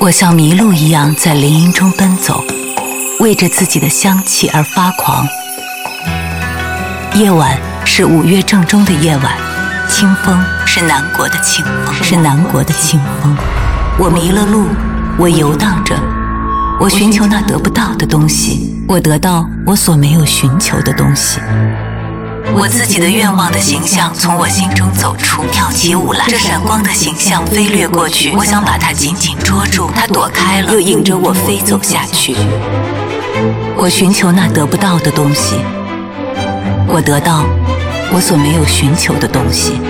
[0.00, 2.44] 我像麋鹿一样在林荫中奔走，
[3.18, 5.26] 为着自己的香气而发狂。
[7.14, 9.32] 夜晚是五月正中的夜晚，
[9.88, 13.36] 清风是南国的清风，是南国的清风。
[13.98, 14.68] 我迷了路，
[15.18, 15.96] 我游荡着，
[16.78, 21.40] 我寻求那得不到的东西，我得到我所没有寻求的东西。
[22.54, 26.24] 我自己的愿望的形象从我心中走出，跳起舞来。
[26.28, 32.34] 这闪光的形象飞掠过去，我想把它紧紧捉住，它躲开了，又引着我飞走下去。
[33.76, 35.56] 我寻求那得不到的东西，
[36.88, 37.44] 我得到
[38.12, 39.80] 我所没有寻求的东西。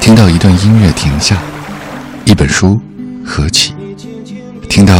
[0.00, 1.36] 听到一段音乐停下，
[2.24, 2.80] 一本书
[3.24, 3.74] 合起，
[4.68, 4.94] 听到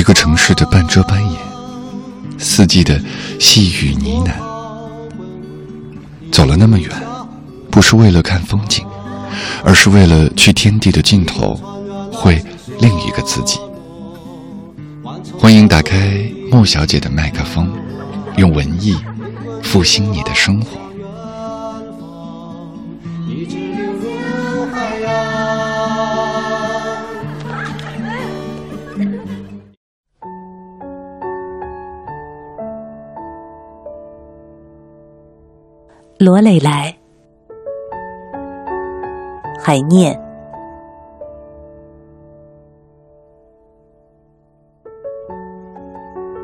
[0.00, 1.38] 一个城市的半遮半掩。
[2.38, 2.98] 四季的
[3.38, 4.32] 细雨呢喃，
[6.32, 6.88] 走了那么远，
[7.70, 8.86] 不是为了看风景，
[9.62, 11.54] 而是为了去天地的尽头，
[12.10, 12.42] 会
[12.78, 13.58] 另一个自己。
[15.38, 17.70] 欢迎打开莫小姐的麦克风，
[18.38, 18.96] 用文艺
[19.62, 20.80] 复兴你的生活。
[36.22, 36.94] 罗蕾来，
[39.58, 40.14] 海念。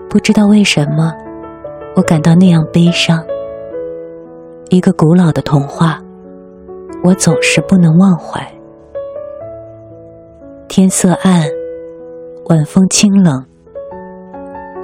[0.08, 1.12] 不知道为什么，
[1.94, 3.22] 我感到那样悲伤。
[4.70, 6.00] 一个古老的童话，
[7.04, 8.40] 我总是不能忘怀。
[10.68, 11.42] 天色暗，
[12.46, 13.44] 晚风清冷，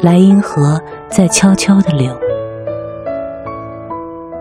[0.02, 2.14] 莱茵河在悄悄的流。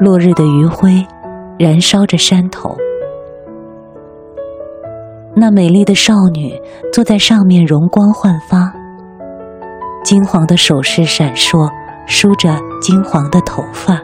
[0.01, 1.05] 落日的余晖
[1.59, 2.75] 燃烧着山头，
[5.35, 6.59] 那美丽的少女
[6.91, 8.73] 坐在上面，容光焕发，
[10.03, 11.69] 金黄的首饰闪烁，
[12.07, 14.01] 梳着金黄的头发。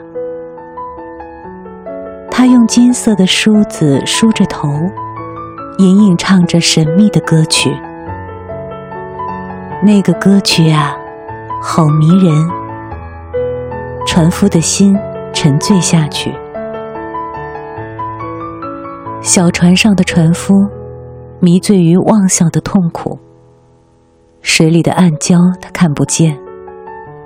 [2.30, 4.70] 她用金色的梳子梳着头，
[5.80, 7.76] 隐隐唱着神秘的歌曲。
[9.84, 10.96] 那个歌曲啊，
[11.60, 12.32] 好迷人。
[14.06, 14.96] 船夫的心。
[15.40, 16.34] 沉醉下去，
[19.22, 20.66] 小船上的船夫
[21.40, 23.20] 迷醉于妄想的痛苦。
[24.42, 26.36] 水里的暗礁他看不见，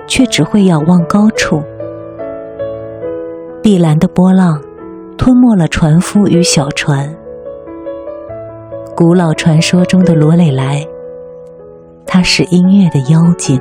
[0.08, 1.64] 却只会仰望高处。
[3.64, 4.62] 碧蓝的波浪
[5.18, 7.16] 吞没了船夫与小船。
[8.94, 10.86] 古老传说中的罗蕾莱，
[12.06, 13.58] 他是音乐的妖精。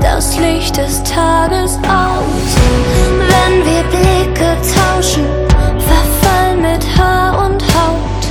[0.00, 2.56] Das Licht des Tages aus.
[3.18, 5.26] Wenn wir Blicke tauschen,
[5.78, 8.22] verfallen mit Haar und Haut,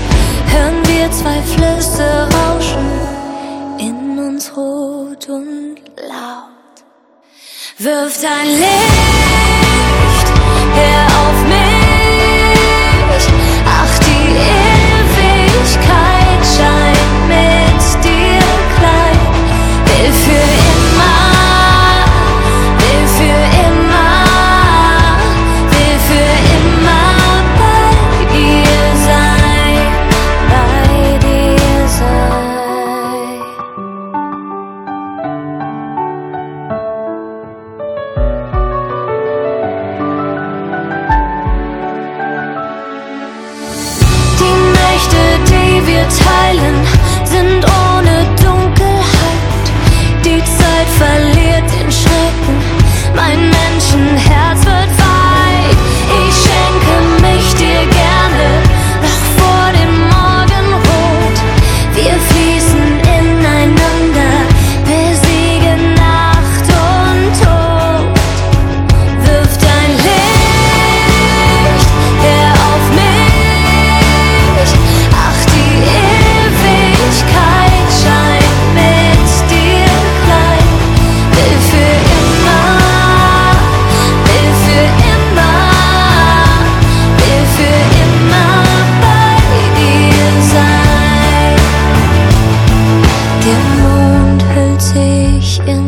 [0.47, 2.87] hören wir zwei Flüsse rauschen,
[3.77, 6.75] in uns rot und laut.
[7.77, 9.30] Wirft ein Licht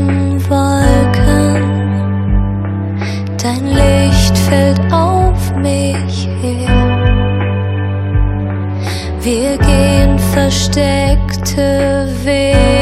[0.04, 1.64] in.
[3.42, 6.94] Dein Licht fällt auf mich her.
[9.22, 12.73] Wir gehen versteckte Wege